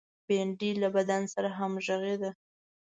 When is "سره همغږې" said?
1.33-2.15